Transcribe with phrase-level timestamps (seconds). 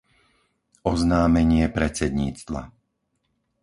[0.93, 2.61] Oznámenie predsedníctva